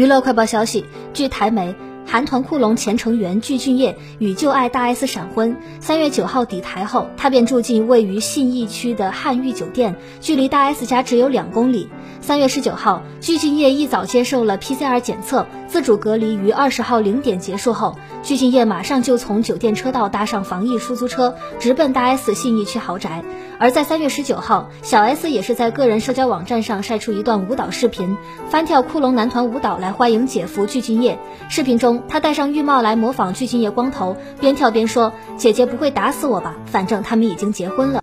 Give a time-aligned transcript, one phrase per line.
[0.00, 1.74] 娱乐快报消息，据台媒。
[2.06, 11.86] 韩团酷龙前成员具俊晔与旧爱大 S 闪婚，三月九号抵台后，他便住进位于信义区的汉御酒店，距离大 S 家只有两公里。
[12.20, 23.24] 三月十九号，具俊晔一早接受了 PCR 检测，自主隔离于二十号零点结束后，具俊晔马上就从酒店车道搭上防疫出租车，直奔大 S 信义区豪宅。
[23.58, 28.16] 而在三月十九号，小 S 也是在个人社交网站上晒出一段舞蹈视频，
[28.48, 31.18] 翻跳骷髅男团舞蹈来欢迎姐夫具俊晔。
[31.48, 32.02] 视频中。
[32.08, 36.54] 他戴上浴帽来模仿具俊晔光头，边跳边说：“姐姐不会打死我吧？
[36.66, 38.02] 反正他们已经结婚了。”